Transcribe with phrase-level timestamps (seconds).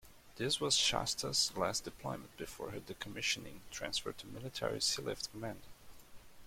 [0.37, 5.59] This was "Shasta's" last deployment before her decommissioning transfer to Military Sealift Command.